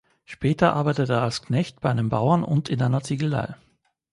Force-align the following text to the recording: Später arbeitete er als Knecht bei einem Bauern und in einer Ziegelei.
Später 0.25 0.73
arbeitete 0.75 1.13
er 1.13 1.21
als 1.21 1.43
Knecht 1.43 1.79
bei 1.79 1.91
einem 1.91 2.09
Bauern 2.09 2.43
und 2.43 2.69
in 2.69 2.81
einer 2.81 3.03
Ziegelei. 3.03 3.53